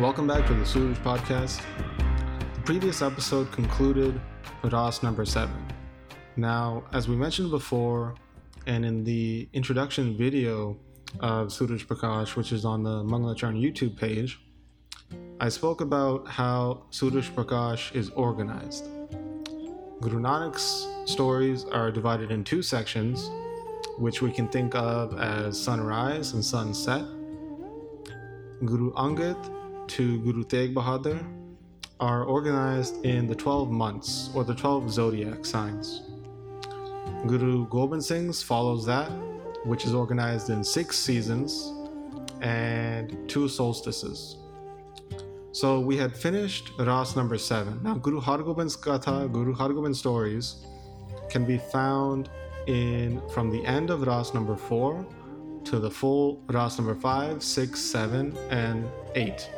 [0.00, 1.60] Welcome back to the Suraj podcast.
[2.54, 4.18] The previous episode concluded
[4.62, 5.62] Ras number seven.
[6.38, 8.14] Now, as we mentioned before,
[8.66, 10.78] and in the introduction video
[11.20, 14.40] of Suraj Prakash, which is on the Mangalacharn YouTube page,
[15.38, 18.88] I spoke about how Suraj Prakash is organized.
[20.00, 23.30] Guru Nanak's stories are divided in two sections,
[23.98, 27.04] which we can think of as sunrise and sunset.
[28.64, 29.36] Guru Angad
[29.90, 31.18] to Guru Tegh Bahadur
[31.98, 36.02] are organized in the 12 months or the 12 zodiac signs.
[37.26, 39.10] Guru Gobind Singh's follows that,
[39.64, 41.72] which is organized in six seasons
[42.40, 44.36] and two solstices.
[45.50, 47.82] So we had finished Ras number seven.
[47.82, 50.64] Now, Guru Hargobind's Katha, Guru Hargobind's stories
[51.28, 52.30] can be found
[52.68, 55.04] in from the end of Ras number four
[55.64, 59.50] to the full Ras number five, six, seven, and eight.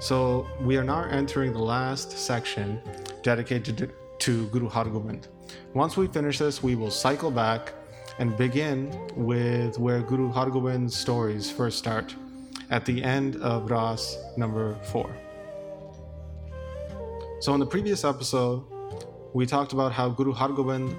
[0.00, 2.80] So we are now entering the last section
[3.22, 5.28] dedicated to Guru Hargobind.
[5.74, 7.74] Once we finish this, we will cycle back
[8.18, 12.14] and begin with where Guru Hargobind's stories first start
[12.70, 15.14] at the end of Ras number 4.
[17.40, 18.64] So, in the previous episode,
[19.34, 20.96] we talked about how Guru Hargobind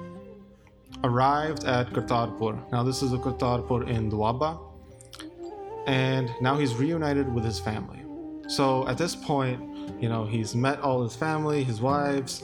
[1.03, 2.71] arrived at Kartarpur.
[2.71, 4.59] Now, this is a Kartarpur in Doaba,
[5.87, 8.00] and now he's reunited with his family.
[8.51, 9.61] So, at this point,
[10.01, 12.43] you know, he's met all his family, his wives,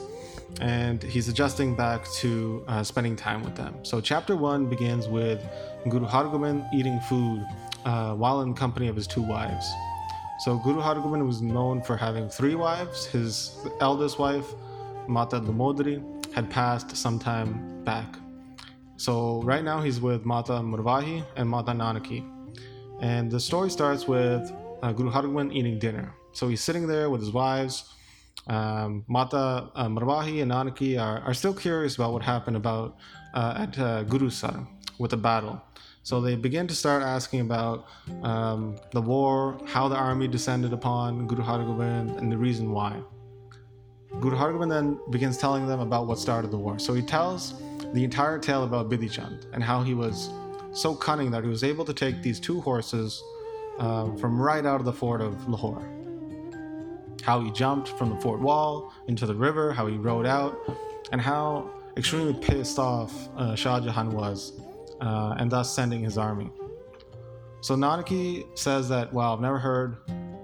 [0.58, 3.74] and he's adjusting back to uh, spending time with them.
[3.84, 5.44] So, chapter one begins with
[5.86, 7.46] Guru Hargobind eating food
[7.84, 9.70] uh, while in company of his two wives.
[10.38, 13.04] So, Guru Hargobind was known for having three wives.
[13.04, 14.54] His eldest wife,
[15.08, 16.02] Mata Damodari,
[16.32, 18.16] had passed some time back.
[18.96, 22.26] So, right now he's with Mata Marwahi and Mata Nanaki.
[23.02, 24.50] And the story starts with
[24.82, 26.14] uh, Guru Hargobind eating dinner.
[26.32, 27.92] So, he's sitting there with his wives
[28.48, 32.96] um, Mata uh, Marwahi and Nanaki are, are still curious about what happened about
[33.34, 34.66] uh, at uh, Gurusar
[34.98, 35.60] with the battle.
[36.02, 37.86] So they begin to start asking about
[38.22, 42.98] um, the war, how the army descended upon Guru Hargobind, and the reason why.
[44.20, 46.78] Guru Hargobind then begins telling them about what started the war.
[46.78, 47.60] So he tells
[47.92, 50.30] the entire tale about Bidhi Chand and how he was
[50.72, 53.22] so cunning that he was able to take these two horses
[53.78, 55.86] uh, from right out of the fort of Lahore
[57.28, 60.58] how he jumped from the fort wall into the river, how he rode out,
[61.12, 64.58] and how extremely pissed off uh, Shah Jahan was,
[65.02, 66.50] uh, and thus sending his army.
[67.60, 69.98] So Nanaki says that, wow, I've never heard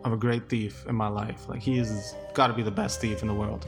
[0.04, 1.48] of a great thief in my life.
[1.48, 3.66] Like, he has got to be the best thief in the world.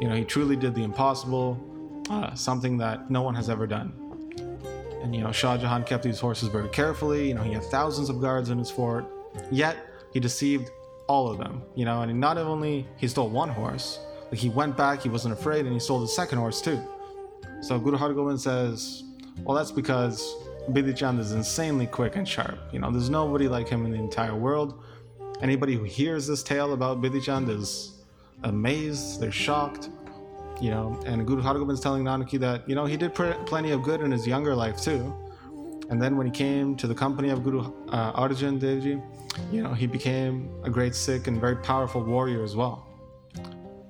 [0.00, 1.56] You know, he truly did the impossible,
[2.10, 3.92] uh, something that no one has ever done.
[5.02, 7.28] And, you know, Shah Jahan kept these horses very carefully.
[7.28, 9.06] You know, he had thousands of guards in his fort,
[9.50, 9.76] yet
[10.12, 10.70] he deceived
[11.06, 13.98] all of them, you know, and not only he stole one horse,
[14.32, 16.78] he went back, he wasn't afraid, and he stole the second horse too.
[17.62, 19.04] So Guru Hargobind says,
[19.42, 20.34] well, that's because
[20.70, 22.58] Bidhi Chand is insanely quick and sharp.
[22.72, 24.82] You know, there's nobody like him in the entire world.
[25.40, 28.02] Anybody who hears this tale about Bidhi Chand is
[28.42, 29.88] amazed, they're shocked.
[30.60, 33.70] You know, and Guru Hargobind is telling Nanaki that, you know, he did pr- plenty
[33.70, 35.14] of good in his younger life too.
[35.88, 39.02] And then when he came to the company of Guru uh, Arjan Devji,
[39.52, 42.86] you know, he became a great Sikh and very powerful warrior as well.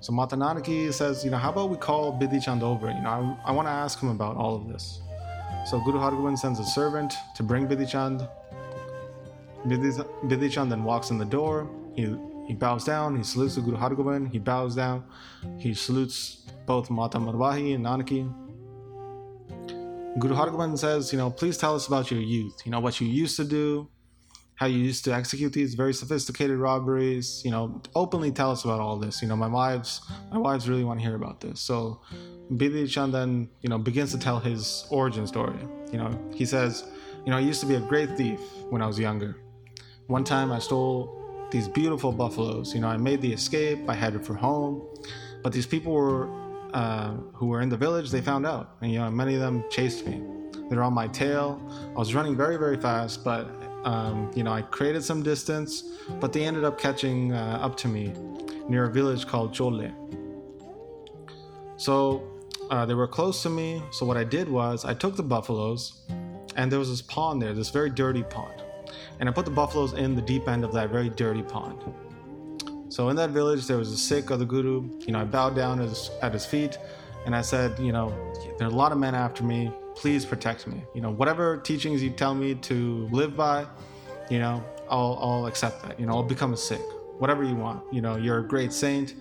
[0.00, 2.88] So Mata Nanaki says, you know, how about we call Bidhi Chand over?
[2.88, 5.00] You know, I, I want to ask him about all of this.
[5.66, 8.28] So Guru Hargobind sends a servant to bring Bidhi Chand.
[9.66, 11.68] Bidhi Chand then walks in the door.
[11.94, 12.14] He,
[12.46, 13.16] he bows down.
[13.16, 14.30] He salutes the Guru Hargobind.
[14.30, 15.04] He bows down.
[15.58, 18.22] He salutes both Mata Marwahi and Nanaki.
[20.20, 22.60] Guru Hargobind says, you know, please tell us about your youth.
[22.64, 23.88] You know, what you used to do,
[24.56, 27.42] how you used to execute these very sophisticated robberies.
[27.44, 29.22] You know, openly tell us about all this.
[29.22, 31.60] You know, my wives, my wives really want to hear about this.
[31.60, 32.02] So,
[32.52, 35.58] Bidhi Chand then, you know, begins to tell his origin story.
[35.90, 36.84] You know, he says,
[37.24, 39.36] you know, I used to be a great thief when I was younger.
[40.08, 42.74] One time I stole these beautiful buffaloes.
[42.74, 43.88] You know, I made the escape.
[43.88, 44.86] I headed for home,
[45.42, 48.10] but these people were uh, who were in the village.
[48.10, 50.22] They found out, and you know, many of them chased me.
[50.68, 51.60] They're on my tail.
[51.94, 53.48] I was running very, very fast, but
[53.84, 55.84] um, you know, I created some distance,
[56.20, 58.12] but they ended up catching uh, up to me
[58.68, 59.92] near a village called Chole.
[61.76, 62.22] So
[62.70, 63.82] uh, they were close to me.
[63.92, 66.00] So what I did was I took the buffaloes,
[66.56, 68.62] and there was this pond there, this very dirty pond,
[69.20, 71.82] and I put the buffaloes in the deep end of that very dirty pond.
[72.98, 74.90] So in that village, there was a Sikh of the Guru.
[75.06, 76.78] You know, I bowed down at his, at his feet,
[77.26, 78.12] and I said, you know,
[78.58, 80.82] there are a lot of men after me please protect me.
[80.96, 83.66] You know, whatever teachings you tell me to live by,
[84.28, 86.00] you know, I'll, I'll accept that.
[86.00, 86.80] You know, I'll become a Sikh.
[87.20, 87.84] whatever you want.
[87.92, 89.14] You know, you're a great saint.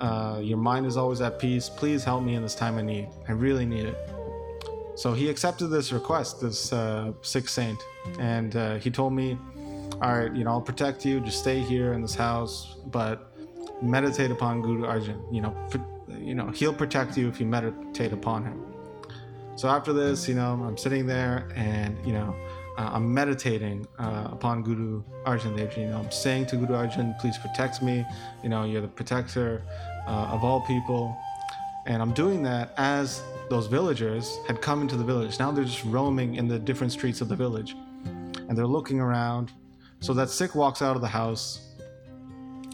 [0.00, 1.68] Uh, your mind is always at peace.
[1.68, 3.10] Please help me in this time of need.
[3.28, 3.98] I really need it.
[4.94, 7.78] So he accepted this request, this uh, Sikh saint,
[8.18, 9.36] and uh, he told me,
[10.02, 11.20] "All right, you know, I'll protect you.
[11.20, 13.32] Just stay here in this house, but
[13.82, 15.20] meditate upon Guru Arjan.
[15.32, 15.56] You know,
[16.18, 18.62] you know, he'll protect you if you meditate upon him."
[19.56, 22.34] So after this, you know, I'm sitting there, and you know,
[22.76, 25.78] uh, I'm meditating uh, upon Guru Arjan Devji.
[25.78, 28.04] You know, I'm saying to Guru Arjan, please protect me.
[28.42, 29.62] You know, you're the protector
[30.06, 31.16] uh, of all people.
[31.86, 35.38] And I'm doing that as those villagers had come into the village.
[35.38, 37.76] Now they're just roaming in the different streets of the village.
[38.04, 39.52] And they're looking around.
[40.00, 41.60] So that Sikh walks out of the house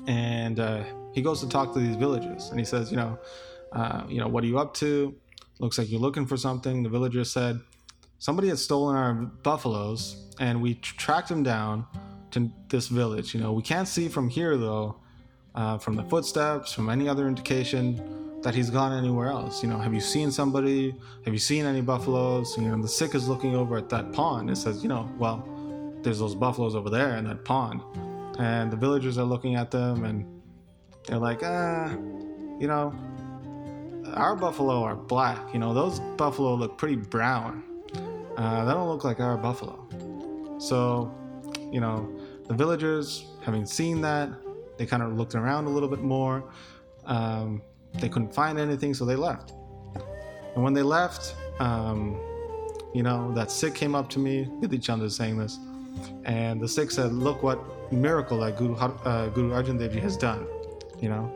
[0.06, 0.82] and uh,
[1.12, 2.50] he goes to talk to these villagers.
[2.50, 3.18] And he says, you know,
[3.72, 5.14] uh, you know, what are you up to?
[5.58, 6.82] Looks like you're looking for something.
[6.82, 7.60] The villagers said,
[8.18, 11.86] somebody had stolen our buffaloes and we tracked them down
[12.32, 13.34] to this village.
[13.34, 14.96] You know, we can't see from here though,
[15.54, 19.62] uh, from the footsteps, from any other indication that he's gone anywhere else.
[19.62, 20.94] You know, have you seen somebody?
[21.24, 22.56] Have you seen any buffaloes?
[22.56, 24.50] You know, the Sikh is looking over at that pond.
[24.50, 25.46] It says, you know, well,
[26.02, 27.82] there's those buffaloes over there in that pond.
[28.38, 30.42] And the villagers are looking at them and
[31.06, 31.90] they're like, ah,
[32.58, 32.94] you know,
[34.14, 35.52] our buffalo are black.
[35.52, 37.62] You know, those buffalo look pretty brown.
[38.36, 39.86] Uh, that don't look like our buffalo.
[40.58, 41.12] So,
[41.70, 42.10] you know,
[42.46, 44.30] the villagers, having seen that,
[44.78, 46.44] they kind of looked around a little bit more.
[47.04, 47.62] Um,
[47.94, 49.52] they couldn't find anything, so they left.
[50.54, 52.18] And when they left, um,
[52.94, 54.48] you know, that Sikh came up to me.
[54.60, 55.58] Bidhi Chand is saying this.
[56.24, 60.16] And the Sikh said, Look what miracle that Guru, uh, Guru Arjan Dev Ji has
[60.16, 60.46] done.
[61.00, 61.32] You know,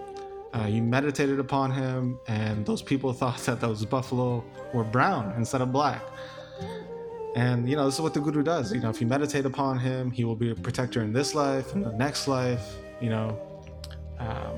[0.55, 5.61] uh, you meditated upon him, and those people thought that those buffalo were brown instead
[5.61, 6.03] of black.
[7.35, 8.73] And you know, this is what the guru does.
[8.73, 11.75] You know, if you meditate upon him, he will be a protector in this life
[11.75, 12.77] and the next life.
[13.01, 13.39] You know,
[14.19, 14.57] um,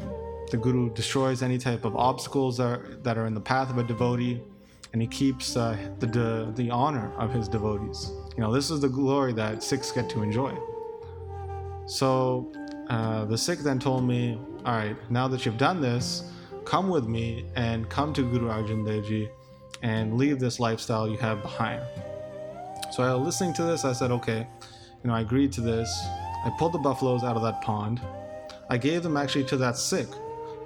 [0.51, 3.79] the guru destroys any type of obstacles that are, that are in the path of
[3.79, 4.41] a devotee,
[4.93, 8.13] and he keeps uh, the, the the honor of his devotees.
[8.37, 10.57] You know, this is the glory that Sikhs get to enjoy.
[11.87, 12.53] So
[12.89, 16.31] uh, the Sikh then told me, "All right, now that you've done this,
[16.65, 19.29] come with me and come to Guru Arjan Dev Ji
[19.83, 21.83] and leave this lifestyle you have behind."
[22.91, 24.47] So I listening to this, I said, okay,
[25.05, 25.89] you know, I agreed to this.
[26.45, 28.01] I pulled the buffaloes out of that pond.
[28.71, 30.09] I gave them actually to that Sikh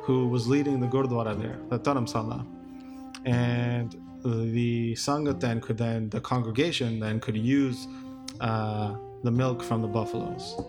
[0.03, 2.47] who was leading the Gurdwara there, the Dharamsala.
[3.25, 7.87] And the Sangat then could then, the congregation then could use
[8.41, 10.61] uh, the milk from the buffaloes.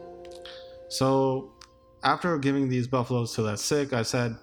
[0.89, 1.53] So
[2.03, 4.35] after giving these buffaloes to that Sikh, I said,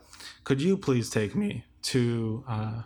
[0.45, 2.83] could you please take me to uh,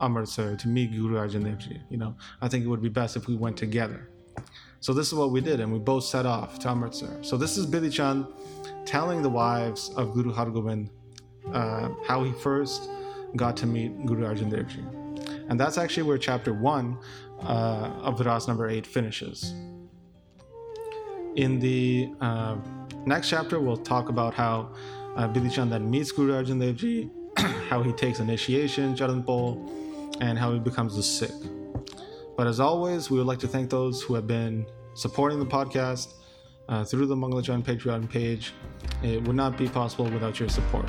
[0.00, 1.80] Amritsar to meet Guru Arjan Dev Ji.
[1.90, 4.10] You know, I think it would be best if we went together.
[4.80, 7.22] So this is what we did, and we both set off to Amritsar.
[7.22, 8.26] So this is Bidhi Chand
[8.86, 10.90] telling the wives of Guru Hargobind
[11.52, 12.88] uh, how he first
[13.36, 14.84] got to meet Guru Arjan Dev Ji.
[15.48, 16.98] And that's actually where chapter one
[17.40, 19.54] uh, of Viras number eight finishes.
[21.36, 22.56] In the uh,
[23.06, 24.74] next chapter, we'll talk about how
[25.16, 27.10] uh, then meets Guru Arjan Dev Ji,
[27.68, 29.70] how he takes initiation, Charan Pahul,
[30.20, 31.30] and how he becomes a Sikh.
[32.36, 36.14] But as always, we would like to thank those who have been supporting the podcast
[36.68, 38.52] uh, through the Mangalachan Patreon page.
[39.02, 40.88] It would not be possible without your support.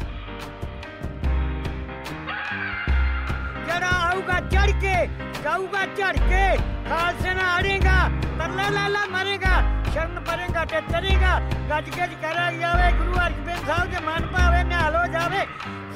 [5.60, 6.46] जाऊगा चढ़ के
[6.88, 7.98] खालसे ना हारेगा
[8.40, 9.56] तरला लाला मरेगा,
[9.94, 11.34] शरण परेगा ते तरेगा
[11.70, 15.42] गज गज करा जावे गुरु अर्जन साहब के मन पावे नहाल जावे।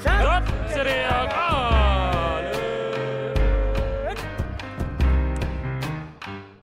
[0.03, 0.43] सब